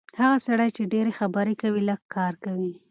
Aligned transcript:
هغه 0.21 0.37
سړی 0.47 0.69
چې 0.75 0.89
ډېرې 0.93 1.11
خبرې 1.19 1.53
کوي، 1.61 1.81
لږ 1.89 2.01
کار 2.15 2.33
کوي. 2.43 2.71